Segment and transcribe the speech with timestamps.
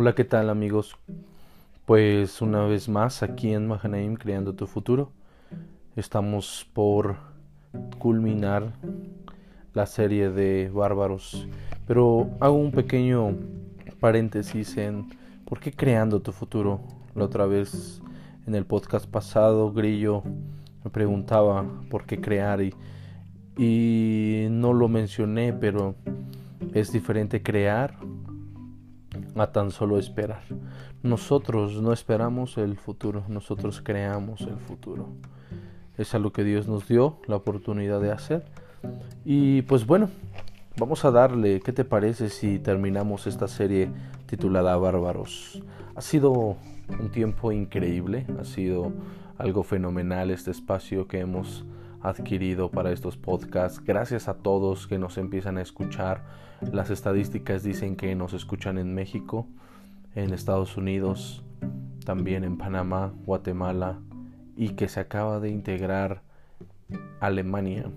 [0.00, 0.96] Hola, ¿qué tal amigos?
[1.84, 5.10] Pues una vez más aquí en Mahanaim creando tu futuro.
[5.96, 7.16] Estamos por
[7.98, 8.74] culminar
[9.74, 11.48] la serie de bárbaros.
[11.84, 13.34] Pero hago un pequeño
[13.98, 15.08] paréntesis en
[15.44, 16.80] por qué creando tu futuro.
[17.16, 18.00] La otra vez
[18.46, 20.22] en el podcast pasado Grillo
[20.84, 22.72] me preguntaba por qué crear y,
[23.56, 25.96] y no lo mencioné, pero
[26.72, 27.98] es diferente crear
[29.36, 30.42] a tan solo esperar.
[31.02, 35.08] Nosotros no esperamos el futuro, nosotros creamos el futuro.
[35.96, 38.44] Es algo que Dios nos dio la oportunidad de hacer.
[39.24, 40.10] Y pues bueno,
[40.78, 43.90] vamos a darle, ¿qué te parece si terminamos esta serie
[44.26, 45.62] titulada Bárbaros?
[45.94, 46.56] Ha sido
[47.00, 48.92] un tiempo increíble, ha sido
[49.36, 51.64] algo fenomenal este espacio que hemos
[52.00, 53.82] adquirido para estos podcasts.
[53.84, 56.24] Gracias a todos que nos empiezan a escuchar.
[56.72, 59.46] Las estadísticas dicen que nos escuchan en México,
[60.14, 61.44] en Estados Unidos,
[62.04, 63.98] también en Panamá, Guatemala
[64.56, 66.22] y que se acaba de integrar
[67.20, 67.90] Alemania.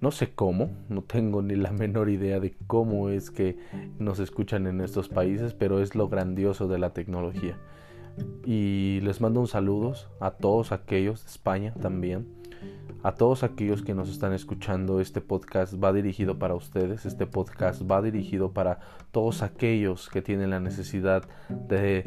[0.00, 3.58] No sé cómo, no tengo ni la menor idea de cómo es que
[3.98, 7.56] nos escuchan en estos países, pero es lo grandioso de la tecnología.
[8.44, 12.41] Y les mando un saludo a todos aquellos de España también
[13.02, 17.82] a todos aquellos que nos están escuchando, este podcast va dirigido para ustedes, este podcast
[17.90, 18.78] va dirigido para
[19.10, 22.04] todos aquellos que tienen la necesidad de,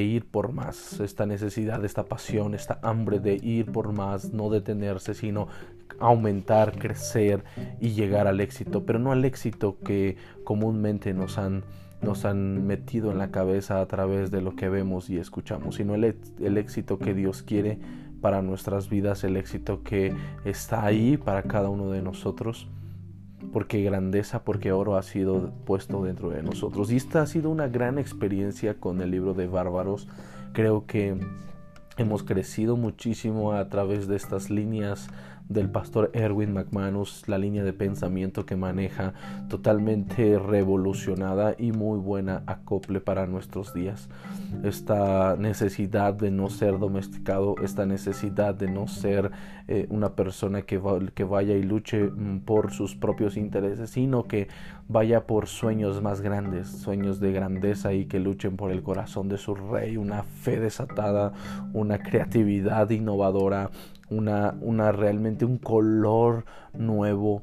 [0.00, 5.14] ir por más, esta necesidad, esta pasión, esta hambre de ir por más, no detenerse,
[5.14, 5.48] sino
[5.98, 7.42] aumentar, crecer
[7.80, 13.30] y llegar al éxito, pero no al éxito que comúnmente nos han metido en la
[13.30, 17.78] cabeza a través de lo que vemos y escuchamos, sino el éxito que Dios quiere
[18.20, 22.68] para nuestras vidas, el éxito que está ahí para cada uno de nosotros,
[23.52, 26.90] porque grandeza, porque oro ha sido puesto dentro de nosotros.
[26.90, 30.08] Y esta ha sido una gran experiencia con el libro de Bárbaros.
[30.52, 31.16] Creo que
[31.96, 35.08] hemos crecido muchísimo a través de estas líneas
[35.50, 39.12] del pastor Erwin McManus, la línea de pensamiento que maneja
[39.48, 44.08] totalmente revolucionada y muy buena acople para nuestros días.
[44.62, 49.32] Esta necesidad de no ser domesticado, esta necesidad de no ser
[49.66, 50.80] eh, una persona que,
[51.14, 54.46] que vaya y luche mm, por sus propios intereses, sino que
[54.86, 59.36] vaya por sueños más grandes, sueños de grandeza y que luchen por el corazón de
[59.36, 61.32] su rey, una fe desatada,
[61.72, 63.70] una creatividad innovadora,
[64.10, 66.44] una, una realmente un color
[66.74, 67.42] nuevo.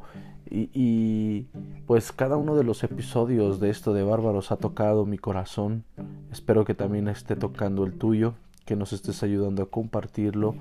[0.50, 1.48] Y,
[1.88, 5.84] pues cada uno de los episodios de esto de Bárbaros ha tocado mi corazón.
[6.32, 8.34] Espero que también esté tocando el tuyo,
[8.66, 10.56] que nos estés ayudando a compartirlo.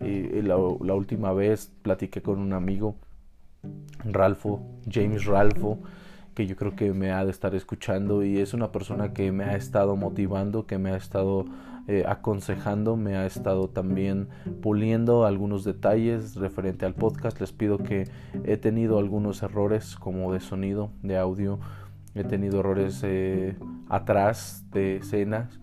[0.00, 2.96] La, la última vez platiqué con un amigo,
[4.04, 5.78] Ralfo, James Ralfo,
[6.34, 9.44] que yo creo que me ha de estar escuchando y es una persona que me
[9.44, 11.46] ha estado motivando, que me ha estado
[11.86, 14.28] eh, aconsejando, me ha estado también
[14.62, 17.38] puliendo algunos detalles referente al podcast.
[17.40, 18.08] Les pido que
[18.44, 21.58] he tenido algunos errores como de sonido, de audio,
[22.14, 23.56] he tenido errores eh,
[23.88, 25.60] atrás de escenas,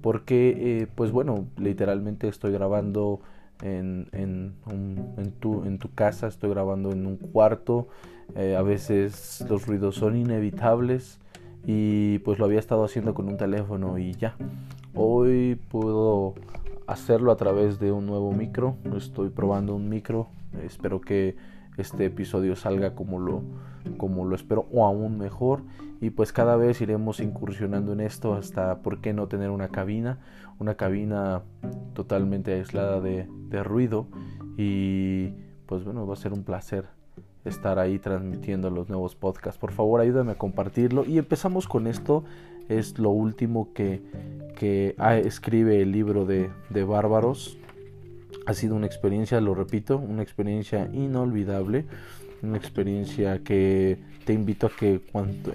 [0.00, 3.20] porque eh, pues bueno, literalmente estoy grabando
[3.62, 4.54] en, en,
[5.16, 7.88] en, tu, en tu casa, estoy grabando en un cuarto,
[8.36, 11.18] a veces los ruidos son inevitables
[11.64, 14.36] y pues lo había estado haciendo con un teléfono y ya.
[14.94, 16.34] Hoy puedo
[16.86, 18.76] hacerlo a través de un nuevo micro.
[18.96, 20.28] Estoy probando un micro.
[20.64, 21.36] Espero que
[21.76, 23.42] este episodio salga como lo,
[23.98, 25.62] como lo espero o aún mejor.
[26.00, 30.18] Y pues cada vez iremos incursionando en esto hasta por qué no tener una cabina.
[30.58, 31.42] Una cabina
[31.92, 34.06] totalmente aislada de ruido.
[34.56, 35.34] Y
[35.66, 36.97] pues bueno, va a ser un placer
[37.48, 39.58] estar ahí transmitiendo los nuevos podcasts.
[39.58, 41.04] Por favor, ayúdame a compartirlo.
[41.04, 42.24] Y empezamos con esto.
[42.68, 44.02] Es lo último que,
[44.56, 44.94] que
[45.24, 47.56] escribe el libro de, de Bárbaros.
[48.46, 51.86] Ha sido una experiencia, lo repito, una experiencia inolvidable.
[52.42, 55.00] Una experiencia que te invito a que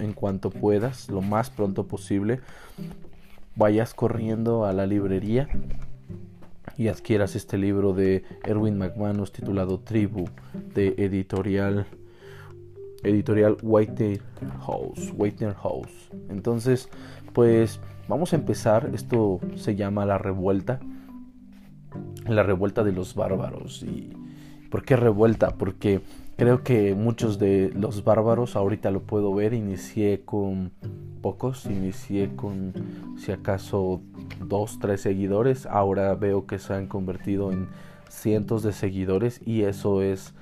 [0.00, 2.40] en cuanto puedas, lo más pronto posible,
[3.56, 5.48] vayas corriendo a la librería
[6.76, 10.26] y adquieras este libro de Erwin McManus titulado Tribu
[10.74, 11.86] de editorial
[13.04, 14.20] editorial White
[14.66, 15.12] House,
[15.62, 16.10] House.
[16.28, 16.88] Entonces,
[17.32, 18.90] pues vamos a empezar.
[18.94, 20.80] Esto se llama La Revuelta.
[22.26, 23.82] La Revuelta de los Bárbaros.
[23.82, 24.12] ¿Y
[24.70, 25.56] por qué revuelta?
[25.56, 26.00] Porque
[26.36, 30.72] creo que muchos de los bárbaros, ahorita lo puedo ver, inicié con
[31.22, 32.72] pocos, inicié con
[33.16, 34.02] si acaso
[34.40, 37.68] dos, tres seguidores, ahora veo que se han convertido en
[38.08, 40.34] cientos de seguidores y eso es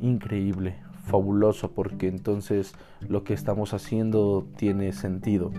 [0.00, 2.74] increíble, fabuloso, porque entonces
[3.08, 5.50] lo que estamos haciendo tiene sentido.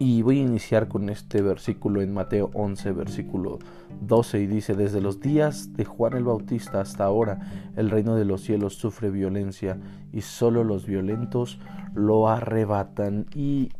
[0.00, 3.58] Y voy a iniciar con este versículo en Mateo 11, versículo
[4.00, 8.24] 12, y dice, desde los días de Juan el Bautista hasta ahora, el reino de
[8.24, 9.78] los cielos sufre violencia
[10.12, 11.58] y solo los violentos
[11.94, 13.26] lo arrebatan.
[13.34, 13.70] Y,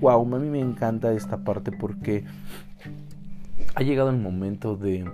[0.00, 2.24] wow, a mí me encanta esta parte porque
[3.74, 5.04] ha llegado el momento de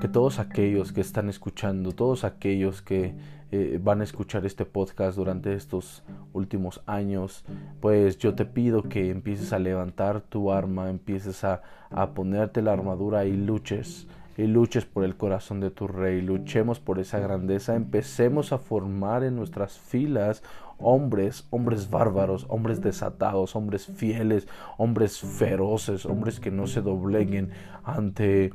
[0.00, 3.14] que todos aquellos que están escuchando, todos aquellos que
[3.56, 6.02] eh, van a escuchar este podcast durante estos
[6.32, 7.44] últimos años,
[7.80, 12.72] pues yo te pido que empieces a levantar tu arma, empieces a, a ponerte la
[12.72, 17.76] armadura y luches y luches por el corazón de tu rey, luchemos por esa grandeza,
[17.76, 20.42] empecemos a formar en nuestras filas
[20.78, 24.48] hombres, hombres bárbaros, hombres desatados, hombres fieles,
[24.78, 27.50] hombres feroces, hombres que no se dobleguen
[27.84, 28.52] ante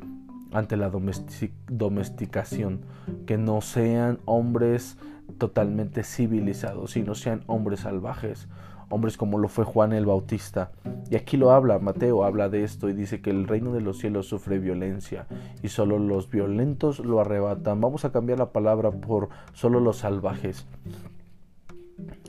[0.52, 2.82] ante la domesticación,
[3.26, 4.98] que no sean hombres
[5.38, 8.48] totalmente civilizados, sino sean hombres salvajes,
[8.90, 10.72] hombres como lo fue Juan el Bautista.
[11.10, 14.00] Y aquí lo habla, Mateo habla de esto y dice que el reino de los
[14.00, 15.28] cielos sufre violencia
[15.62, 17.80] y solo los violentos lo arrebatan.
[17.80, 20.66] Vamos a cambiar la palabra por solo los salvajes.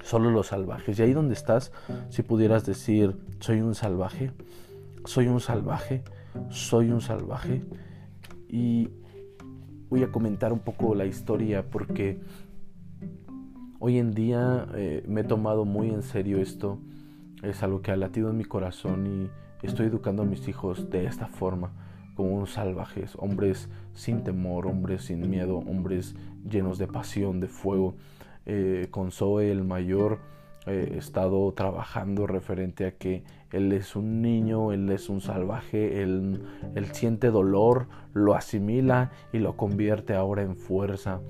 [0.02, 0.98] Solo los salvajes.
[0.98, 1.72] Y ahí donde estás,
[2.10, 4.32] si pudieras decir, soy un salvaje,
[5.04, 6.02] soy un salvaje,
[6.50, 7.62] soy un salvaje
[8.50, 8.90] y
[9.88, 12.20] voy a comentar un poco la historia porque
[13.78, 16.78] hoy en día eh, me he tomado muy en serio esto.
[17.42, 19.06] Es algo que ha latido en mi corazón
[19.62, 21.72] y estoy educando a mis hijos de esta forma,
[22.14, 26.14] como unos salvajes, hombres sin temor, hombres sin miedo, hombres
[26.48, 27.94] llenos de pasión, de fuego.
[28.46, 30.18] Eh, con Zoe el mayor
[30.66, 36.40] he estado trabajando referente a que él es un niño, él es un salvaje, él,
[36.92, 41.20] siente dolor, lo asimila y lo convierte ahora en fuerza.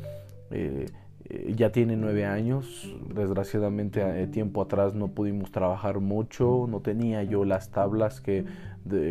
[0.50, 0.86] Eh,
[1.30, 7.22] eh, ya tiene nueve años, desgraciadamente eh, tiempo atrás no pudimos trabajar mucho, no tenía
[7.22, 8.44] yo las tablas que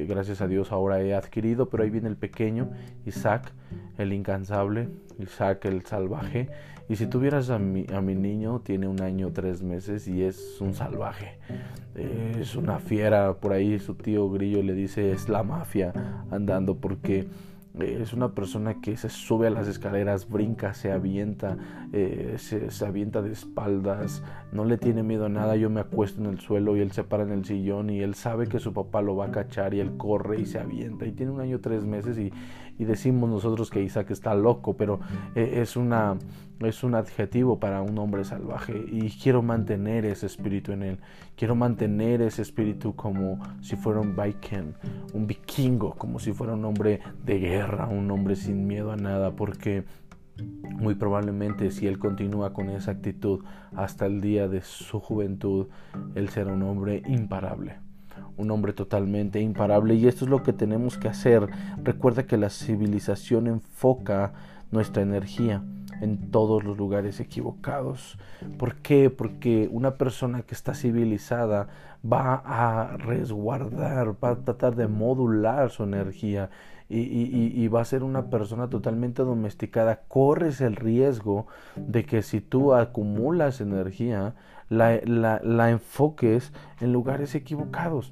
[0.07, 2.69] gracias a Dios ahora he adquirido, pero ahí viene el pequeño,
[3.05, 3.51] Isaac,
[3.97, 4.89] el incansable,
[5.19, 6.49] Isaac el salvaje,
[6.89, 10.59] y si tuvieras a mi, a mi niño, tiene un año, tres meses y es
[10.59, 11.37] un salvaje.
[12.39, 15.93] Es una fiera, por ahí su tío Grillo le dice es la mafia
[16.31, 17.27] andando porque
[17.79, 21.57] es una persona que se sube a las escaleras, brinca, se avienta,
[21.93, 25.55] eh, se, se, avienta de espaldas, no le tiene miedo a nada.
[25.55, 28.15] Yo me acuesto en el suelo y él se para en el sillón y él
[28.15, 31.05] sabe que su papá lo va a cachar y él corre y se avienta.
[31.05, 32.31] Y tiene un año, tres meses y,
[32.79, 35.01] y decimos nosotros que Isaac está loco, pero
[35.35, 36.17] eh, es, una,
[36.61, 40.99] es un adjetivo para un hombre salvaje y quiero mantener ese espíritu en él.
[41.35, 44.73] Quiero mantener ese espíritu como si fuera un viking,
[45.13, 49.35] un vikingo, como si fuera un hombre de guerra, un hombre sin miedo a nada,
[49.35, 49.83] porque
[50.71, 53.43] muy probablemente si él continúa con esa actitud
[53.75, 55.67] hasta el día de su juventud,
[56.15, 57.88] él será un hombre imparable
[58.39, 61.47] un hombre totalmente imparable y esto es lo que tenemos que hacer.
[61.83, 64.31] Recuerda que la civilización enfoca
[64.71, 65.61] nuestra energía
[66.01, 68.17] en todos los lugares equivocados.
[68.57, 69.09] ¿Por qué?
[69.09, 71.67] Porque una persona que está civilizada
[72.01, 76.49] va a resguardar, va a tratar de modular su energía
[76.87, 80.01] y, y, va a ser una persona totalmente domesticada.
[80.07, 81.45] Corres el riesgo
[81.75, 84.33] de que si tú acumulas energía,
[84.69, 84.99] la,
[85.43, 88.11] la, enfoques en lugares equivocados.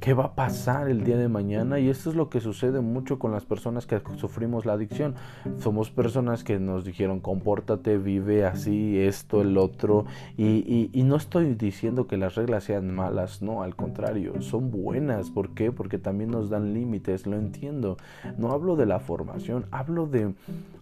[0.00, 1.80] ¿Qué va a pasar el día de mañana?
[1.80, 5.14] Y esto es lo que sucede mucho con las personas que sufrimos la adicción.
[5.58, 10.04] Somos personas que nos dijeron, compórtate, vive así, esto, el otro.
[10.36, 15.30] Y, y, no estoy diciendo que las reglas sean malas, no, al contrario, son buenas.
[15.30, 15.72] ¿Por qué?
[15.72, 17.96] Porque también nos dan límites, lo entiendo.
[18.38, 20.34] No hablo de la formación, hablo de,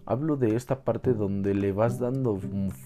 [0.05, 2.37] hablo de esta parte donde le vas dando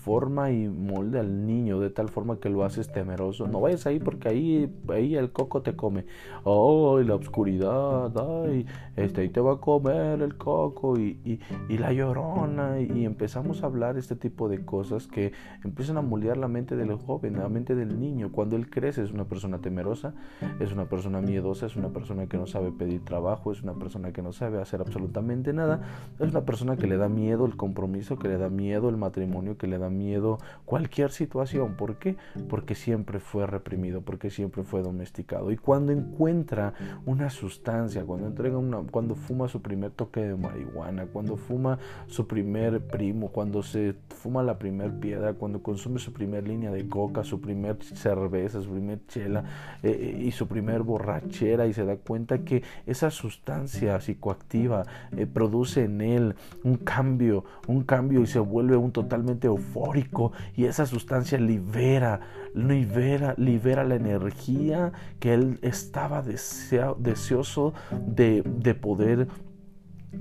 [0.03, 3.47] forma y molde al niño de tal forma que lo haces temeroso.
[3.47, 6.05] No vayas ahí porque ahí, ahí el coco te come.
[6.45, 11.91] Ay, la oscuridad, ay, este, ahí te va a comer el coco y, y, la
[11.91, 12.79] llorona.
[12.79, 15.33] Y, empezamos a hablar este tipo de cosas que
[15.63, 18.31] empiezan a moldear la mente del joven, la mente del niño.
[18.31, 20.13] Cuando él crece es una persona temerosa,
[20.59, 24.13] es una persona miedosa, es una persona que no sabe pedir trabajo, es una persona
[24.13, 25.81] que no sabe hacer absolutamente nada,
[26.19, 29.57] es una persona que le da miedo el compromiso, que le da miedo el matrimonio,
[29.57, 31.75] que le da miedo cualquier situación.
[31.75, 32.15] ¿Por qué?
[32.47, 35.51] Porque siempre fue reprimido, porque siempre fue domesticado.
[35.51, 36.73] Y cuando encuentra
[37.05, 42.27] una sustancia, cuando entrega una, cuando fuma su primer toque de marihuana, cuando fuma su
[42.27, 47.23] primer primo, cuando se fuma la primer piedra, cuando consume su primer línea de coca,
[47.23, 49.43] su primer cerveza, su primer chela
[49.83, 54.85] eh, eh, y su primer borrachera y se da cuenta que esa sustancia psicoactiva
[55.15, 60.65] eh, produce en él un cambio un cambio y se vuelve un totalmente eufórico y
[60.65, 62.21] esa sustancia libera,
[62.53, 67.73] libera, libera la energía que él estaba deseoso
[68.07, 69.27] de, de poder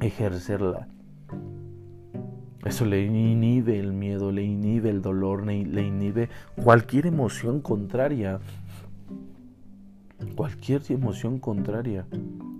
[0.01, 0.89] ejercerla.
[2.65, 6.29] Eso le inhibe el miedo, le inhibe el dolor, le, inhibe
[6.63, 8.41] cualquier emoción contraria.
[10.39, 12.07] Cualquier emoción contraria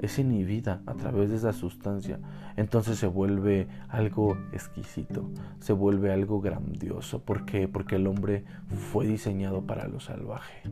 [0.01, 2.19] es inhibida a través de esa sustancia.
[2.57, 5.31] Entonces se vuelve algo exquisito,
[5.61, 7.21] se vuelve algo grandioso.
[7.21, 7.69] ¿Por qué?
[7.69, 8.43] Porque el hombre
[8.91, 10.69] fue diseñado para lo salvaje.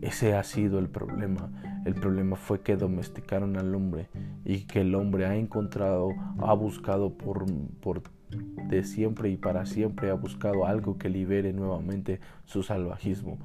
[0.00, 1.50] Ese ha sido el problema.
[1.84, 4.08] El problema fue que domesticaron al hombre
[4.46, 6.08] y que el hombre ha encontrado,
[6.38, 7.44] ha buscado por,
[7.82, 13.36] por de siempre y para siempre ha buscado algo que libere nuevamente su salvajismo.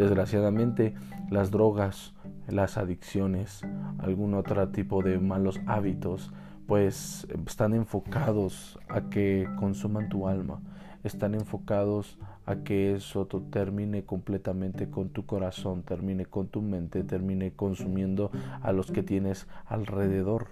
[0.00, 0.94] Desgraciadamente,
[1.28, 2.14] las drogas,
[2.48, 3.60] las adicciones,
[3.98, 6.32] algún otro tipo de malos hábitos,
[6.66, 10.62] pues están enfocados a que consuman tu alma,
[11.04, 17.52] están enfocados a que eso termine completamente con tu corazón, termine con tu mente, termine
[17.52, 18.30] consumiendo
[18.62, 20.46] a los que tienes alrededor.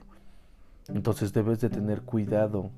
[0.88, 2.70] Entonces debes de tener cuidado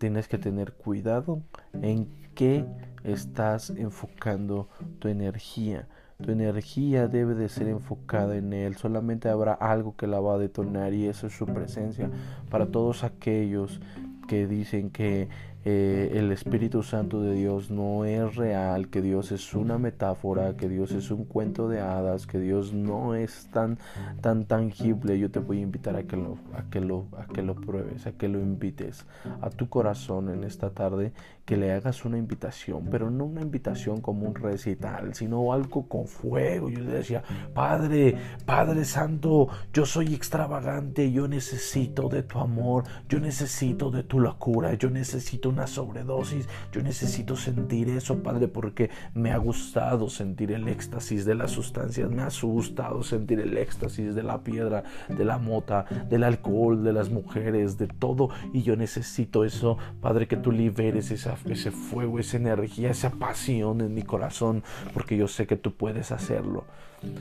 [0.00, 1.42] tienes que tener cuidado
[1.74, 2.64] en qué
[3.04, 5.88] estás enfocando tu energía.
[6.22, 8.76] Tu energía debe de ser enfocada en Él.
[8.76, 12.10] Solamente habrá algo que la va a detonar y eso es su presencia.
[12.50, 13.80] Para todos aquellos
[14.28, 15.28] que dicen que
[15.64, 20.68] eh, el Espíritu Santo de Dios no es real, que Dios es una metáfora, que
[20.68, 23.78] Dios es un cuento de hadas, que Dios no es tan,
[24.22, 27.42] tan tangible, yo te voy a invitar a que, lo, a, que lo, a que
[27.42, 29.04] lo pruebes, a que lo invites
[29.42, 31.12] a tu corazón en esta tarde,
[31.44, 36.06] que le hagas una invitación, pero no una invitación como un recital, sino algo con
[36.06, 36.70] fuego.
[36.70, 43.90] Yo decía, Padre, Padre Santo, yo soy extravagante, yo necesito de tu amor, yo necesito
[43.90, 46.48] de tu locura, yo necesito una sobredosis.
[46.72, 52.10] Yo necesito sentir eso, Padre, porque me ha gustado sentir el éxtasis de las sustancias,
[52.10, 56.92] me ha gustado sentir el éxtasis de la piedra, de la mota, del alcohol, de
[56.92, 58.30] las mujeres, de todo.
[58.52, 63.94] Y yo necesito eso, Padre, que tú liberes ese fuego, esa energía, esa pasión en
[63.94, 64.62] mi corazón,
[64.94, 66.64] porque yo sé que tú puedes hacerlo.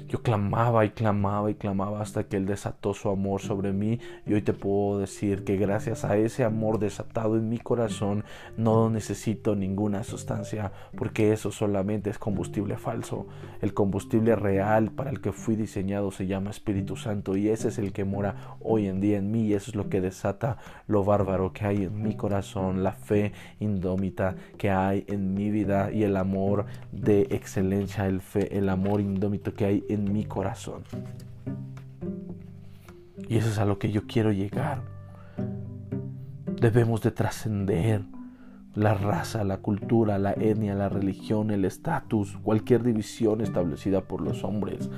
[0.08, 4.34] Yo clamaba y clamaba y clamaba hasta que Él desató su amor sobre mí y
[4.34, 8.19] hoy te puedo decir que gracias a ese amor desatado en mi corazón
[8.58, 13.28] no necesito ninguna sustancia porque eso solamente es combustible falso.
[13.62, 17.78] El combustible real para el que fui diseñado se llama Espíritu Santo y ese es
[17.78, 20.58] el que mora hoy en día en mí y eso es lo que desata
[20.88, 25.92] lo bárbaro que hay en mi corazón, la fe indómita que hay en mi vida
[25.92, 30.84] y el amor de excelencia, el, fe, el amor indómito que hay en mi corazón.
[33.28, 34.82] Y eso es a lo que yo quiero llegar.
[36.60, 38.02] Debemos de trascender
[38.76, 44.44] la raza, la cultura, la etnia, la religión, el estatus, cualquier división establecida por los
[44.44, 44.90] hombres.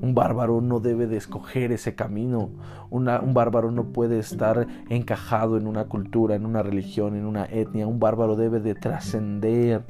[0.00, 2.50] Un bárbaro no debe de escoger ese camino.
[2.90, 7.88] un bárbaro no puede estar encajado en una cultura, en una religión, en una etnia.
[7.88, 9.82] Un bárbaro debe de trascender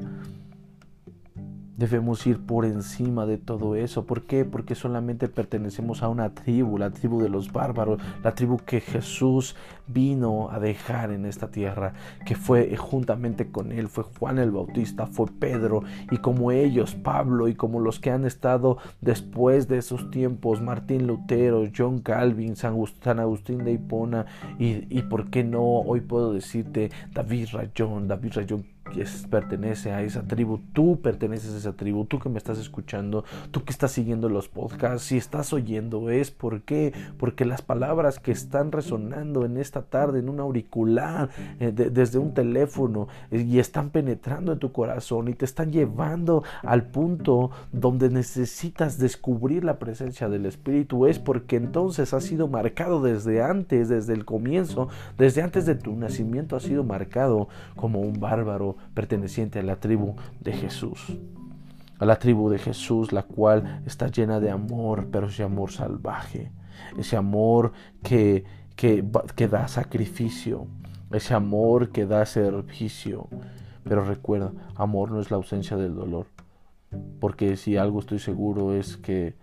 [1.81, 4.05] Debemos ir por encima de todo eso.
[4.05, 4.45] ¿Por qué?
[4.45, 9.57] Porque solamente pertenecemos a una tribu, la tribu de los bárbaros, la tribu que Jesús
[9.87, 11.95] vino a dejar en esta tierra,
[12.27, 17.49] que fue juntamente con él, fue Juan el Bautista, fue Pedro, y como ellos, Pablo,
[17.49, 22.75] y como los que han estado después de esos tiempos, Martín Lutero, John Calvin, San
[23.21, 24.27] Agustín de Hipona,
[24.59, 30.03] y, y por qué no, hoy puedo decirte David Rayón, David Rayón que pertenece a
[30.03, 33.93] esa tribu, tú perteneces a esa tribu, tú que me estás escuchando, tú que estás
[33.93, 39.45] siguiendo los podcasts, si estás oyendo es por qué, porque las palabras que están resonando
[39.45, 44.59] en esta tarde en un auricular, eh, desde un teléfono eh, y están penetrando en
[44.59, 51.07] tu corazón y te están llevando al punto donde necesitas descubrir la presencia del Espíritu,
[51.07, 55.95] es porque entonces ha sido marcado desde antes, desde el comienzo, desde antes de tu
[55.97, 61.19] nacimiento ha sido marcado como un bárbaro perteneciente a la tribu de Jesús.
[61.99, 66.51] A la tribu de Jesús, la cual está llena de amor, pero ese amor salvaje.
[66.99, 67.73] Ese amor
[68.03, 68.45] que,
[68.75, 69.05] que,
[69.37, 70.67] que da sacrificio.
[71.11, 73.29] Ese amor que da servicio.
[73.85, 76.27] Pero recuerda, amor no es la ausencia del dolor.
[77.21, 79.35] Porque si algo estoy seguro es que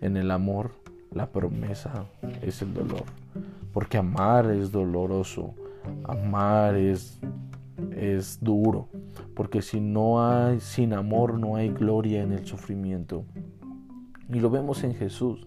[0.00, 0.72] en el amor
[1.10, 2.06] la promesa
[2.42, 3.04] es el dolor.
[3.72, 5.54] Porque amar es doloroso.
[6.04, 7.20] Amar es
[7.96, 8.88] es duro,
[9.34, 13.24] porque si no hay sin amor no hay gloria en el sufrimiento.
[14.28, 15.46] Y lo vemos en Jesús.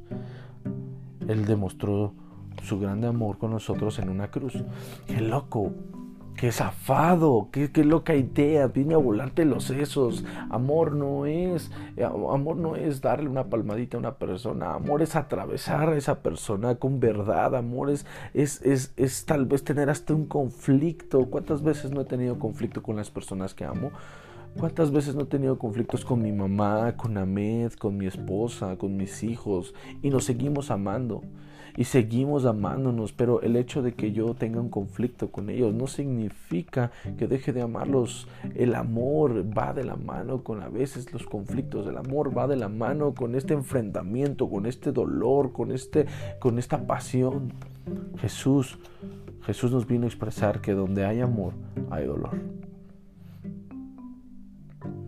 [1.27, 2.13] Él demostró
[2.63, 4.53] su grande amor con nosotros en una cruz.
[5.05, 5.71] Qué loco,
[6.37, 10.23] qué zafado, qué, qué loca idea, viene a volarte los sesos.
[10.49, 15.15] Amor no es, eh, amor no es darle una palmadita a una persona, amor es
[15.15, 20.13] atravesar a esa persona con verdad, amor es, es, es, es tal vez tener hasta
[20.13, 21.25] un conflicto.
[21.25, 23.91] ¿Cuántas veces no he tenido conflicto con las personas que amo?
[24.59, 28.97] ¿Cuántas veces no he tenido conflictos con mi mamá, con Ahmed, con mi esposa, con
[28.97, 29.75] mis hijos?
[30.01, 31.21] Y nos seguimos amando
[31.75, 35.85] y seguimos amándonos, pero el hecho de que yo tenga un conflicto con ellos no
[35.85, 38.27] significa que deje de amarlos.
[38.55, 42.55] El amor va de la mano con a veces los conflictos, el amor va de
[42.55, 46.07] la mano con este enfrentamiento, con este dolor, con este
[46.39, 47.53] con esta pasión.
[48.17, 48.79] Jesús
[49.43, 51.53] Jesús nos vino a expresar que donde hay amor
[51.91, 52.41] hay dolor.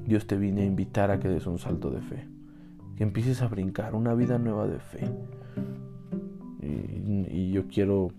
[0.10, 2.28] Dios te viene a invitar a que des un salto de fe,
[2.98, 5.08] que empieces a brincar una vida nueva de fe
[6.62, 8.10] y, yo quiero,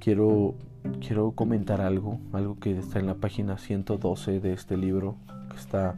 [0.00, 0.54] quiero,
[1.00, 5.16] quiero comentar algo, algo que está en la página 112 de este libro,
[5.50, 5.96] que está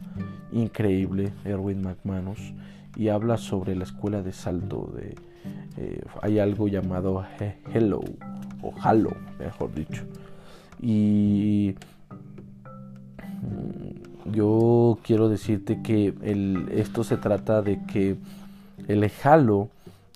[0.51, 2.53] increíble, Erwin McManus,
[2.95, 4.93] y habla sobre la escuela de salto.
[4.95, 5.15] De,
[5.77, 7.23] eh, hay algo llamado
[7.73, 8.01] Hello,
[8.61, 10.05] o Halo, mejor dicho.
[10.81, 11.75] Y
[14.31, 16.13] yo quiero decirte que
[16.71, 18.17] esto se trata de que
[18.87, 19.69] el Halo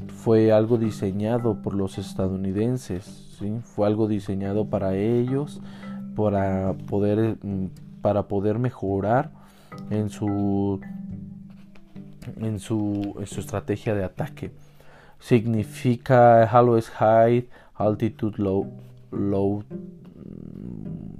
[0.07, 3.05] fue algo diseñado por los estadounidenses,
[3.37, 3.59] ¿sí?
[3.63, 5.61] fue algo diseñado para ellos,
[6.15, 7.67] para poder, mm,
[8.01, 9.31] para poder mejorar
[9.89, 10.79] en su,
[12.39, 14.51] en su, en su estrategia de ataque.
[15.19, 18.71] Significa hollow is high, altitude low,
[19.11, 19.63] low,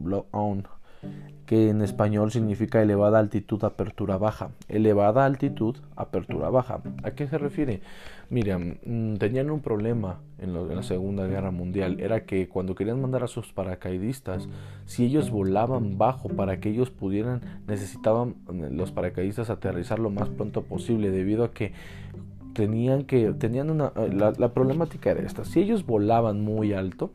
[0.04, 0.66] low on
[1.50, 4.52] que en español significa elevada altitud, apertura baja.
[4.68, 6.84] Elevada altitud, apertura baja.
[7.02, 7.82] ¿A qué se refiere?
[8.30, 12.02] Mira, mm, tenían un problema en, la Segunda Guerra Mundial.
[12.02, 14.48] Era que cuando querían mandar a sus paracaidistas,
[14.86, 20.30] si ellos volaban bajo para que ellos pudieran, necesitaban mm, los paracaidistas aterrizar lo más
[20.30, 21.74] pronto posible debido a que
[22.54, 25.46] tenían que, tenían una, eh, la, problemática era esta.
[25.46, 27.12] Si ellos volaban muy alto,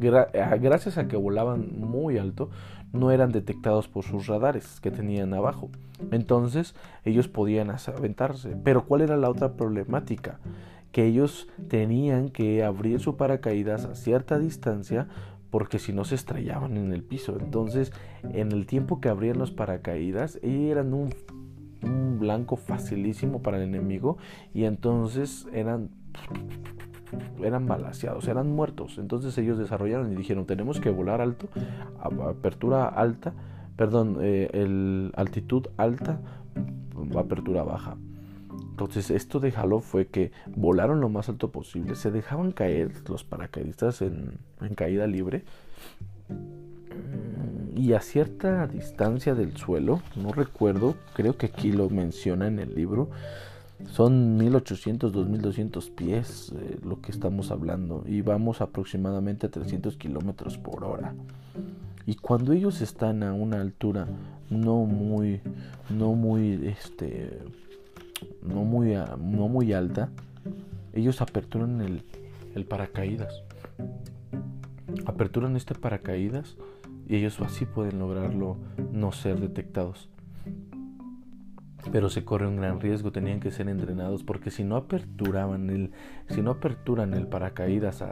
[0.00, 2.48] ah, gracias a que volaban muy alto,
[2.92, 5.70] no eran detectados por sus radares que tenían abajo.
[6.10, 6.74] Entonces
[7.04, 8.56] ellos podían aventarse.
[8.62, 10.38] Pero ¿cuál era la otra problemática?
[10.90, 15.08] Que ellos tenían que abrir su paracaídas a cierta distancia
[15.50, 17.36] porque si no se estrellaban en el piso.
[17.38, 21.14] Entonces, en el tiempo que abrían los paracaídas, eran un,
[21.82, 24.16] un blanco facilísimo para el enemigo
[24.54, 25.90] y entonces eran
[27.42, 28.98] eran balaseados, eran muertos.
[28.98, 31.48] Entonces ellos desarrollaron y dijeron, tenemos que volar alto,
[32.00, 33.32] apertura alta,
[33.76, 36.20] perdón, eh, el altitud alta,
[37.16, 37.96] apertura baja.
[38.70, 43.24] Entonces esto de Halo fue que volaron lo más alto posible, se dejaban caer los
[43.24, 45.44] paracaidistas en, en caída libre
[47.74, 52.74] y a cierta distancia del suelo, no recuerdo, creo que aquí lo menciona en el
[52.74, 53.10] libro,
[53.90, 60.58] son 1800, 2200 pies eh, lo que estamos hablando y vamos aproximadamente a 300 kilómetros
[60.58, 61.14] por hora.
[62.06, 64.08] Y cuando ellos están a una altura
[64.50, 65.40] no muy,
[65.90, 67.38] no muy, este,
[68.42, 70.10] no muy, no muy alta,
[70.92, 72.02] ellos aperturan el,
[72.54, 73.42] el paracaídas.
[75.06, 76.56] Aperturan este paracaídas
[77.08, 78.56] y ellos así pueden lograrlo
[78.92, 80.08] no ser detectados
[81.92, 85.92] pero se corre un gran riesgo, tenían que ser entrenados porque si no aperturaban el,
[86.28, 88.02] si no aperturan el paracaídas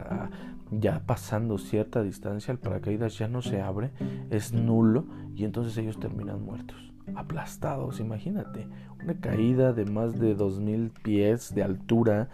[0.69, 3.89] ya pasando cierta distancia, el paracaídas ya no se abre,
[4.29, 6.77] es nulo y entonces ellos terminan muertos,
[7.15, 8.67] aplastados, imagínate,
[9.03, 12.29] una caída de más de 2000 pies de altura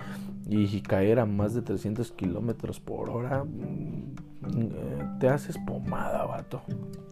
[0.49, 4.15] y caer a más de 300 kilómetros por hora, mm,
[4.57, 6.61] eh, te haces pomada, vato,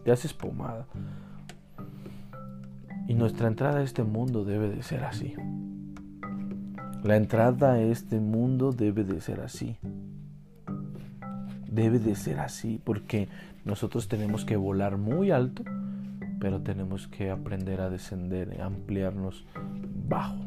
[0.04, 0.86] te haces pomada.
[3.08, 5.34] Y nuestra entrada a este mundo debe de ser así.
[7.04, 9.76] La entrada a este mundo debe de ser así.
[11.70, 13.28] Debe de ser así porque
[13.64, 15.62] nosotros tenemos que volar muy alto,
[16.40, 19.46] pero tenemos que aprender a descender, a ampliarnos
[20.08, 20.44] bajo.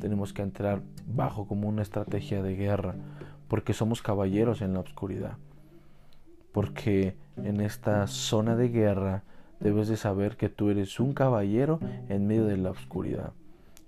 [0.00, 2.94] Tenemos que entrar bajo como una estrategia de guerra,
[3.48, 5.36] porque somos caballeros en la oscuridad.
[6.52, 9.24] Porque en esta zona de guerra
[9.60, 13.32] debes de saber que tú eres un caballero en medio de la oscuridad.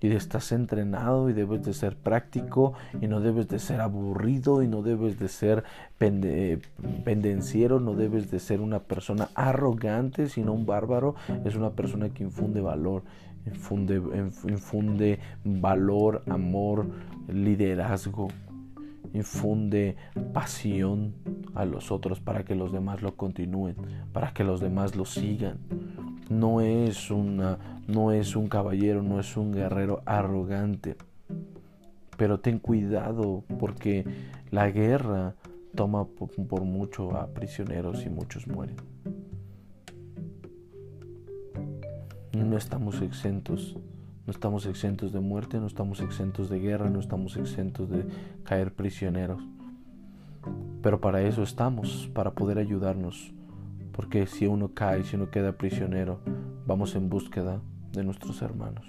[0.03, 4.67] Y estás entrenado y debes de ser práctico y no debes de ser aburrido y
[4.67, 5.63] no debes de ser
[5.99, 11.13] pendenciero, no debes de ser una persona arrogante, sino un bárbaro.
[11.45, 13.03] Es una persona que infunde valor,
[13.45, 14.01] infunde,
[14.47, 16.87] infunde valor, amor,
[17.31, 18.29] liderazgo.
[19.13, 19.95] Infunde
[20.33, 21.15] pasión
[21.53, 23.75] a los otros para que los demás lo continúen,
[24.13, 25.59] para que los demás lo sigan.
[26.29, 30.95] No es no es un caballero, no es un guerrero arrogante.
[32.17, 34.05] Pero ten cuidado porque
[34.49, 35.35] la guerra
[35.75, 38.77] toma por mucho a prisioneros y muchos mueren.
[42.33, 43.77] No estamos exentos
[44.25, 48.05] no estamos exentos de muerte, no estamos exentos de guerra, no estamos exentos de
[48.43, 49.41] caer prisioneros.
[50.81, 53.33] Pero para eso estamos, para poder ayudarnos.
[53.91, 56.19] Porque si uno cae, si uno queda prisionero,
[56.65, 58.85] vamos en búsqueda de nuestros hermanos.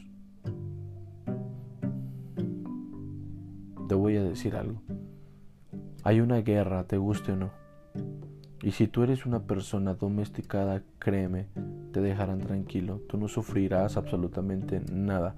[3.88, 4.80] Te voy a decir algo.
[6.04, 7.50] Hay una guerra, te guste o no.
[8.62, 11.48] Y si tú eres una persona domesticada, créeme,
[11.92, 13.00] te dejarán tranquilo.
[13.08, 15.34] Tú no sufrirás absolutamente nada,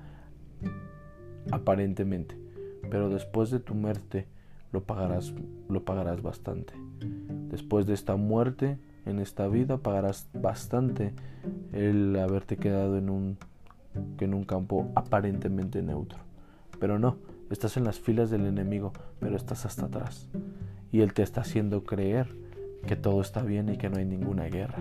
[1.51, 2.37] aparentemente.
[2.91, 4.27] Pero después de tu muerte,
[4.73, 5.35] lo pagarás,
[5.69, 6.75] lo pagarás bastante.
[7.51, 11.13] Después de esta muerte, en esta vida, pagarás bastante
[11.73, 13.39] el haberte quedado en un,
[14.19, 16.19] en un campo aparentemente neutro.
[16.81, 17.17] Pero no,
[17.51, 20.29] estás en las filas del enemigo, pero estás hasta atrás.
[20.93, 22.35] Y él te está haciendo creer
[22.87, 24.79] que todo está bien y que no hay ninguna guerra.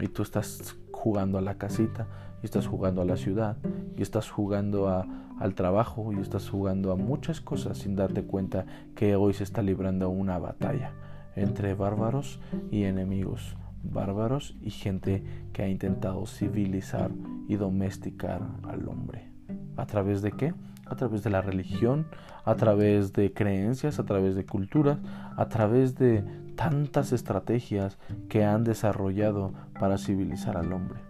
[0.00, 2.08] Y tú estás jugando a la casita,
[2.42, 3.56] y estás jugando a la ciudad,
[3.96, 5.06] y estás jugando a,
[5.38, 9.62] al trabajo, y estás jugando a muchas cosas sin darte cuenta que hoy se está
[9.62, 10.92] librando una batalla
[11.36, 17.10] entre bárbaros y enemigos, bárbaros y gente que ha intentado civilizar
[17.46, 19.30] y domesticar al hombre.
[19.76, 20.54] ¿A través de qué?
[20.86, 22.06] A través de la religión,
[22.44, 24.98] a través de creencias, a través de culturas,
[25.36, 26.24] a través de
[26.56, 31.00] tantas estrategias que han desarrollado para civilizar al hombre.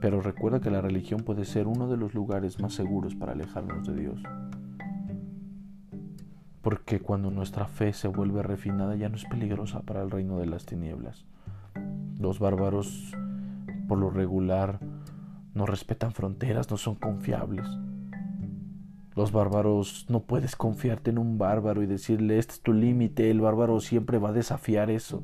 [0.00, 3.86] Pero recuerda que la religión puede ser uno de los lugares más seguros para alejarnos
[3.86, 4.22] de Dios.
[6.62, 10.46] Porque cuando nuestra fe se vuelve refinada ya no es peligrosa para el reino de
[10.46, 11.24] las tinieblas.
[12.18, 13.12] Los bárbaros,
[13.88, 14.80] por lo regular,
[15.54, 17.66] no respetan fronteras, no son confiables.
[19.16, 23.40] Los bárbaros, no puedes confiarte en un bárbaro y decirle, este es tu límite, el
[23.40, 25.22] bárbaro siempre va a desafiar eso.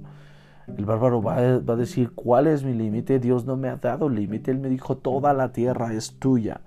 [0.67, 3.19] El bárbaro va a, decir, ¿cuál es mi límite?
[3.19, 6.63] Dios no me ha dado límite, Él me dijo, toda la tierra es tuya,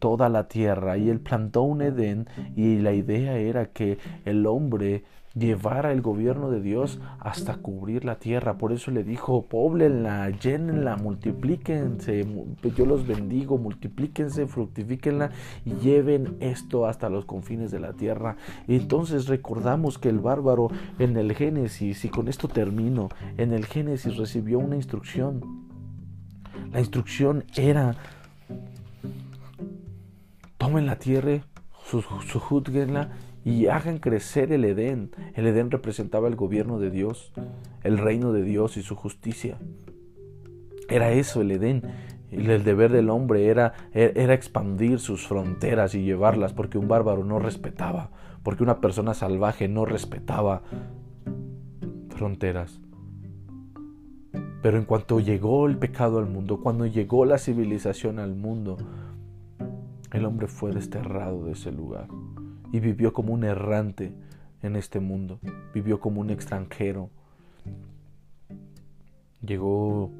[0.00, 0.98] toda la tierra.
[0.98, 2.26] Y Él plantó un Edén
[2.56, 5.04] y la idea era que el hombre
[5.38, 8.58] llevar el gobierno de Dios hasta cubrir la tierra.
[8.58, 12.26] Por eso le dijo, poblenla, llénenla, multiplíquense,
[12.76, 15.30] yo los bendigo, multiplíquense, fructifíquenla
[15.64, 18.36] y lleven esto hasta los confines de la tierra.
[18.66, 24.16] Entonces recordamos que el bárbaro en el Génesis, y con esto termino, en el Génesis
[24.16, 25.66] recibió una instrucción.
[26.72, 27.94] La instrucción era,
[30.58, 31.40] tomen la tierra,
[31.90, 33.10] sujútguenla
[33.48, 35.10] y hagan crecer el Edén.
[35.32, 37.32] El Edén representaba el gobierno de Dios,
[37.82, 39.56] el reino de Dios y su justicia.
[40.90, 41.82] Era eso el Edén.
[42.30, 47.38] El deber del hombre era, era expandir sus fronteras y llevarlas, porque un bárbaro no
[47.38, 48.10] respetaba,
[48.42, 50.60] porque una persona salvaje no respetaba
[52.10, 52.82] fronteras.
[54.60, 58.76] Pero en cuanto llegó el pecado al mundo, cuando llegó la civilización al mundo,
[60.12, 62.08] el hombre fue desterrado de ese lugar
[62.72, 64.12] y vivió como un errante
[64.62, 65.38] en este mundo,
[65.74, 67.10] vivió como un extranjero.
[69.40, 70.10] Llegó,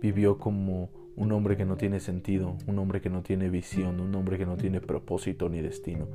[0.00, 4.14] vivió como un hombre que no tiene sentido, un hombre que no tiene visión, un
[4.14, 6.06] hombre que no tiene propósito ni destino.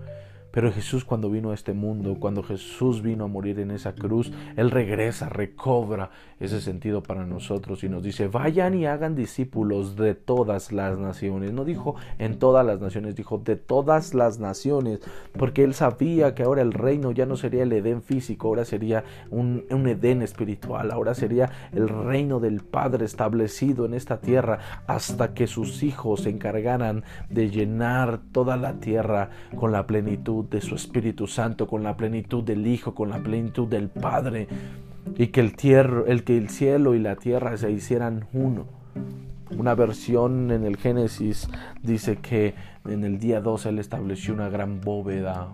[0.54, 4.32] Pero Jesús cuando vino a este mundo, cuando Jesús vino a morir en esa cruz,
[4.56, 10.14] Él regresa, recobra ese sentido para nosotros y nos dice, vayan y hagan discípulos de
[10.14, 11.54] todas las naciones.
[11.54, 15.00] No dijo en todas las naciones, dijo de todas las naciones,
[15.36, 19.04] porque Él sabía que ahora el reino ya no sería el Edén físico, ahora sería
[19.32, 25.34] un, un Edén espiritual, ahora sería el reino del Padre establecido en esta tierra hasta
[25.34, 30.76] que sus hijos se encargaran de llenar toda la tierra con la plenitud de su
[30.76, 34.48] Espíritu Santo, con la plenitud del Hijo, con la plenitud del Padre,
[35.18, 35.54] y que el,
[36.08, 38.66] el, que el cielo y la tierra se hicieran uno.
[39.58, 41.48] Una versión en el Génesis
[41.82, 45.50] dice que en el día 2 Él estableció una gran bóveda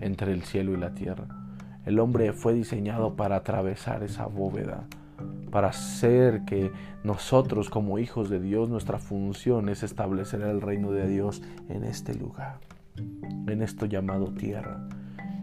[0.00, 1.26] entre el cielo y la tierra.
[1.86, 4.84] El hombre fue diseñado para atravesar esa bóveda,
[5.50, 6.72] para hacer que
[7.04, 12.14] nosotros como hijos de Dios, nuestra función es establecer el reino de Dios en este
[12.14, 12.58] lugar
[13.46, 14.88] en esto llamado tierra.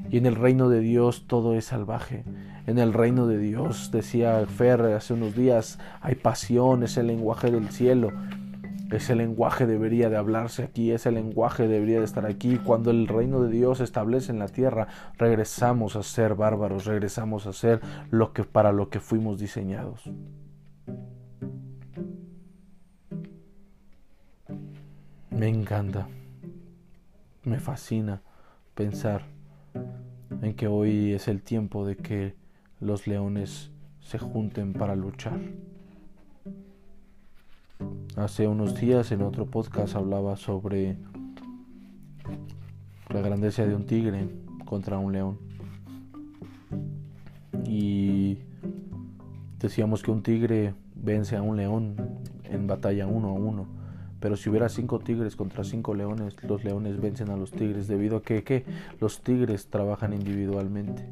[0.10, 2.24] Y en el reino de Dios todo es salvaje.
[2.68, 7.52] En el reino de Dios, decía Fer hace unos días, hay pasión, es el lenguaje
[7.52, 8.12] del cielo.
[8.92, 12.58] Ese lenguaje debería de hablarse aquí, ese lenguaje debería de estar aquí.
[12.58, 14.88] Cuando el reino de Dios se establece en la tierra,
[15.18, 20.10] regresamos a ser bárbaros, regresamos a ser lo que para lo que fuimos diseñados.
[25.32, 26.08] Me encanta,
[27.46, 28.22] me fascina
[28.74, 29.24] pensar
[30.42, 32.36] en que hoy es el tiempo de que
[32.80, 35.40] los leones se junten para luchar.
[38.16, 40.98] Hace unos días en otro podcast hablaba sobre
[43.10, 44.28] la grandeza de un tigre
[44.66, 45.38] contra un león.
[47.66, 48.40] Y
[49.60, 51.96] decíamos que un tigre vence a un león
[52.44, 53.75] en batalla uno a uno.
[54.20, 58.18] Pero si hubiera cinco tigres contra cinco leones, los leones vencen a los tigres debido
[58.18, 58.66] a que,
[59.00, 61.10] los tigres trabajan individualmente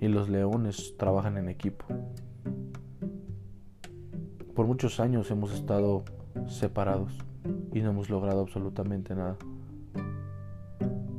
[0.00, 1.86] y los leones trabajan en equipo.
[4.54, 6.04] Por muchos años hemos estado
[6.46, 7.12] separados
[7.72, 9.36] y no hemos logrado absolutamente nada.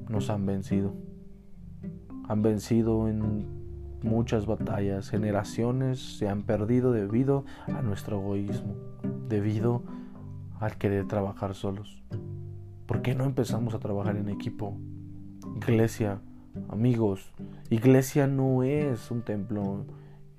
[0.10, 0.94] Nos han vencido.
[2.28, 3.55] Han vencido en
[4.06, 5.10] muchas batallas.
[5.10, 8.76] Generaciones se han perdido debido a nuestro egoísmo,
[9.28, 9.84] debido
[10.60, 12.02] al querer trabajar solos.
[12.86, 14.78] ¿Por qué no empezamos a trabajar en equipo?
[15.58, 16.22] Iglesia,
[16.70, 17.34] amigos,
[17.70, 19.86] iglesia no es un templo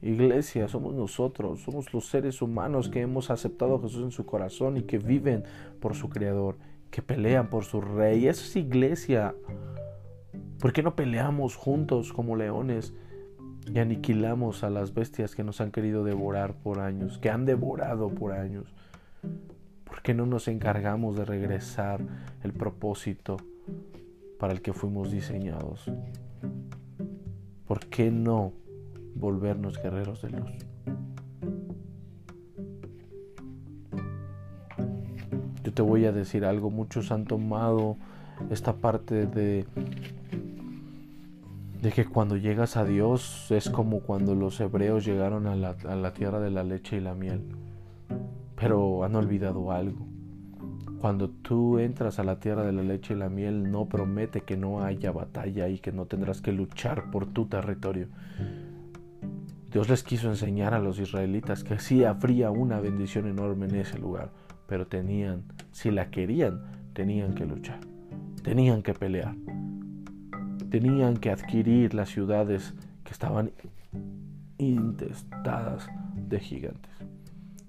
[0.03, 4.77] Iglesia, somos nosotros, somos los seres humanos que hemos aceptado a Jesús en su corazón
[4.77, 5.45] y que viven
[5.81, 6.59] por su Creador,
[6.91, 8.29] que pelean por su Rey.
[8.29, 9.35] Eso es iglesia.
[10.61, 12.95] ¿Por qué no peleamos juntos como leones
[13.73, 18.09] y aniquilamos a las bestias que nos han querido devorar por años, que han devorado
[18.09, 18.75] por años?
[19.85, 22.01] ¿Por qué no nos encargamos de regresar
[22.43, 23.37] el propósito
[24.39, 25.91] para el que fuimos diseñados?
[27.67, 28.53] ¿Por qué no?
[29.17, 30.51] volvernos guerreros de luz.
[35.65, 37.97] Yo te voy a decir algo, muchos han tomado
[38.51, 39.67] esta parte de
[41.81, 45.95] de que cuando llegas a Dios es como cuando los hebreos llegaron a la, a
[45.95, 47.43] la tierra de la leche y la miel.
[48.57, 50.07] Pero han olvidado algo.
[51.01, 54.57] Cuando tú entras a la tierra de la leche y la miel, no promete que
[54.57, 58.09] no haya batalla y que no tendrás que luchar por tu territorio.
[59.71, 63.99] Dios les quiso enseñar a los israelitas que sí habría una bendición enorme en ese
[63.99, 64.31] lugar,
[64.67, 66.63] pero tenían, si la querían,
[66.95, 67.81] tenían que luchar,
[68.43, 69.35] tenían que pelear,
[70.71, 72.75] tenían que adquirir las ciudades
[73.05, 73.53] que estaban
[74.59, 76.93] intestadas de gigantes,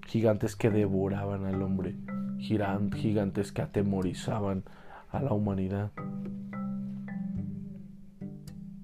[0.06, 1.94] gigantes que devoraban al hombre,
[2.38, 4.64] gigantes que atemorizaban
[5.10, 5.90] a la humanidad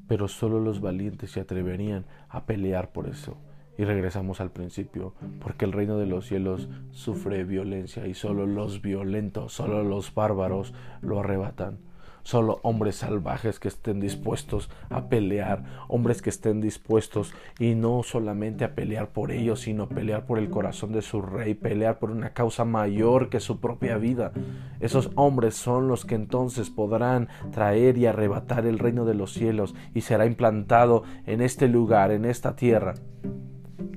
[0.06, 3.36] pero solo los valientes se atreverían a pelear por eso.
[3.76, 8.80] Y regresamos al principio, porque el reino de los cielos sufre violencia y solo los
[8.82, 11.78] violentos, solo los bárbaros lo arrebatan.
[12.24, 18.64] Solo hombres salvajes que estén dispuestos a pelear, hombres que estén dispuestos y no solamente
[18.64, 22.30] a pelear por ellos, sino pelear por el corazón de su rey, pelear por una
[22.30, 24.32] causa mayor que su propia vida.
[24.80, 29.74] Esos hombres son los que entonces podrán traer y arrebatar el reino de los cielos
[29.92, 32.94] y será implantado en este lugar, en esta tierra.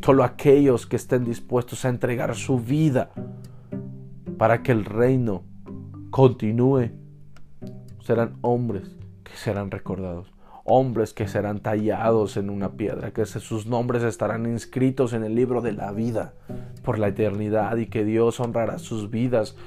[0.01, 3.11] Solo aquellos que estén dispuestos a entregar su vida
[4.37, 5.43] para que el reino
[6.11, 7.06] continúe
[8.07, 10.31] serán hombres que serán recordados,
[10.63, 15.59] hombres que serán tallados en una piedra, que sus nombres estarán inscritos en el libro
[15.59, 16.33] de la vida
[16.85, 19.57] por la eternidad y que Dios honrará sus vidas.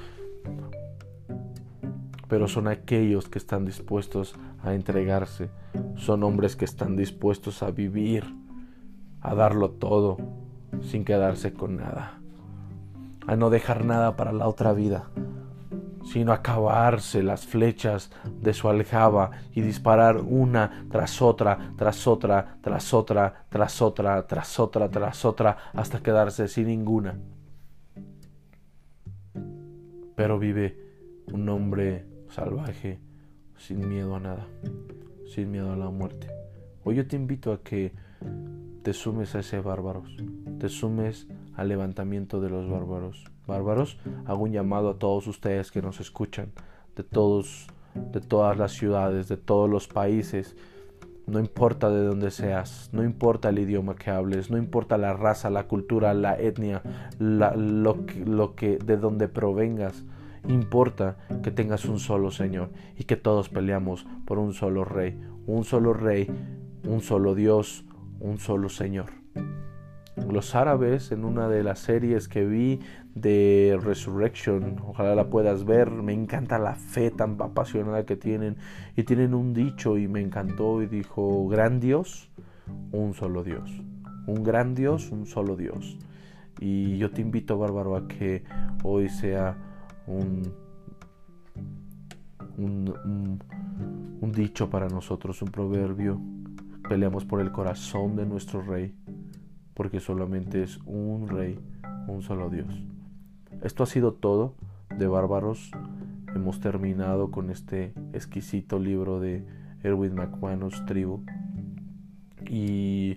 [2.27, 5.51] Pero son aquellos que están dispuestos a entregarse,
[5.95, 8.23] son hombres que están dispuestos a vivir,
[9.21, 10.17] a darlo todo,
[10.81, 12.19] sin quedarse con nada,
[13.27, 15.11] a no dejar nada para la otra vida,
[16.03, 18.11] sino acabarse las flechas
[18.41, 24.59] de su aljaba y disparar una tras otra, tras otra, tras otra, tras otra, tras
[24.59, 27.19] otra, tras otra, hasta quedarse sin ninguna.
[30.15, 30.77] Pero vive
[31.31, 32.99] un hombre salvaje,
[33.57, 34.47] sin miedo a nada,
[35.33, 36.27] sin miedo a la muerte.
[36.83, 37.93] Hoy yo te invito a que
[38.83, 40.15] te sumes a ese bárbaros,
[40.59, 43.23] te sumes al levantamiento de los bárbaros.
[43.51, 46.53] Bárbaros, hago un llamado a todos ustedes que nos escuchan,
[46.95, 50.55] de todos, de todas las ciudades, de todos los países.
[51.27, 55.49] No importa de dónde seas, no importa el idioma que hables, no importa la raza,
[55.49, 56.81] la cultura, la etnia,
[57.19, 60.05] lo, que, lo que, de donde provengas.
[60.47, 65.65] Importa que tengas un solo Señor y que todos peleamos por un solo Rey, un
[65.65, 66.27] solo Rey,
[66.87, 67.83] un solo Dios,
[68.19, 69.20] un solo Señor.
[70.31, 72.79] Los árabes en una de las series que vi
[73.15, 74.77] de Resurrection.
[74.85, 75.91] Ojalá la puedas ver.
[75.91, 78.57] Me encanta la fe tan apasionada que tienen.
[78.95, 82.29] Y tienen un dicho y me encantó y dijo, gran Dios,
[82.91, 83.71] un solo Dios.
[84.27, 85.97] Un gran Dios, un solo Dios.
[86.59, 88.43] Y yo te invito, Bárbaro, a que
[88.83, 89.57] hoy sea
[90.05, 90.53] un,
[92.57, 96.21] un, dicho para nosotros, un proverbio.
[96.87, 98.93] Peleamos por el corazón de nuestro rey,
[99.73, 101.59] porque solamente es un rey,
[102.07, 102.67] un solo Dios.
[103.61, 104.55] Esto ha sido todo
[104.97, 105.71] de Bárbaros.
[106.35, 109.43] Hemos terminado con este exquisito libro de
[109.83, 111.23] Erwin McManus, Tribu.
[112.49, 113.15] Y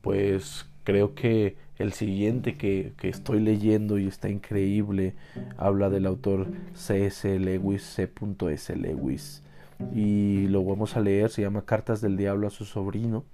[0.00, 5.14] pues creo que el siguiente que, que, estoy leyendo y está increíble
[5.56, 7.38] habla del autor C.S.
[7.38, 8.76] Lewis, C.S.
[8.76, 9.42] Lewis.
[9.94, 13.24] Y lo vamos a leer, se llama Cartas del Diablo a su sobrino.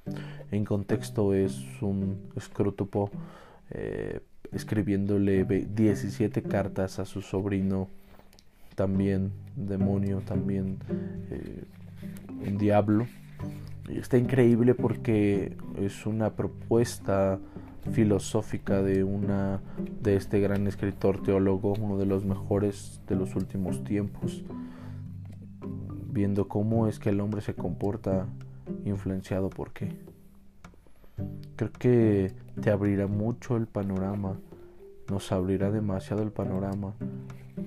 [0.50, 3.11] En contexto es un escrútupo
[3.70, 4.20] eh,
[4.52, 7.88] escribiéndole 17 cartas a su sobrino,
[8.74, 10.78] también demonio, también
[11.30, 11.64] eh,
[12.46, 13.06] un diablo.
[13.88, 17.38] Está increíble porque es una propuesta
[17.92, 19.61] filosófica de una
[20.02, 24.42] de este gran escritor teólogo, uno de los mejores de los últimos tiempos,
[26.16, 28.26] viendo cómo es que el hombre se comporta
[28.87, 29.92] influenciado por qué.
[31.57, 34.38] Creo que te abrirá mucho el panorama,
[35.11, 36.94] nos abrirá demasiado el panorama.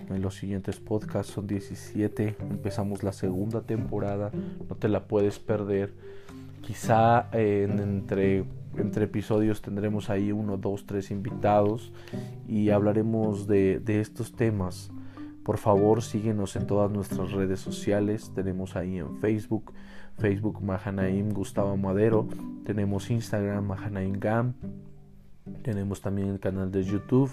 [0.09, 4.31] En los siguientes podcasts son 17, empezamos la segunda temporada,
[4.67, 5.93] no te la puedes perder.
[6.61, 8.45] Quizá entre,
[8.77, 11.91] entre episodios tendremos ahí uno, dos, tres invitados
[12.47, 14.91] y hablaremos de, de estos temas.
[15.49, 18.31] Por favor, síguenos en todas nuestras redes sociales.
[18.35, 19.73] Tenemos ahí en Facebook,
[20.19, 22.27] Facebook Mahanaim Gustavo Madero.
[22.65, 24.53] Tenemos Instagram Mahanaim Gam.
[25.63, 27.31] Tenemos también el canal de YouTube.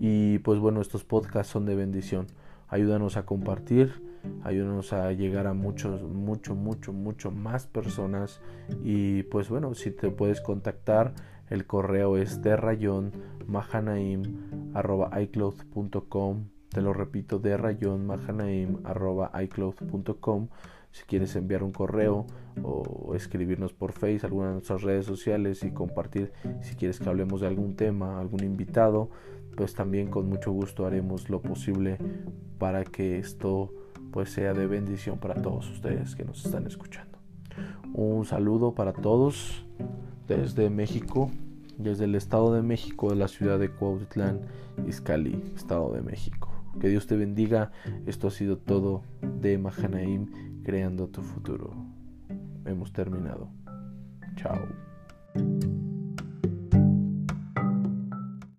[0.00, 2.28] Y pues bueno, estos podcasts son de bendición.
[2.66, 3.92] Ayúdanos a compartir.
[4.42, 8.40] Ayúdanos a llegar a muchos, mucho, mucho, mucho más personas.
[8.82, 11.12] Y pues bueno, si te puedes contactar,
[11.50, 13.12] el correo es de rayón
[15.20, 16.46] icloud.com.
[16.70, 18.08] Te lo repito, de rayón
[19.42, 20.48] icloud.com
[20.92, 22.26] si quieres enviar un correo
[22.62, 27.40] o escribirnos por Facebook, alguna de nuestras redes sociales y compartir si quieres que hablemos
[27.40, 29.08] de algún tema, algún invitado,
[29.56, 31.98] pues también con mucho gusto haremos lo posible
[32.58, 33.72] para que esto
[34.10, 37.18] pues sea de bendición para todos ustedes que nos están escuchando.
[37.92, 39.64] Un saludo para todos
[40.26, 41.30] desde México,
[41.78, 44.40] desde el Estado de México, de la ciudad de Cuautitlán,
[44.86, 46.49] Izcalli, Estado de México.
[46.78, 47.72] Que Dios te bendiga.
[48.06, 49.02] Esto ha sido todo
[49.40, 51.74] de Mahanaim creando tu futuro.
[52.64, 53.50] Hemos terminado.
[54.36, 54.60] Chao.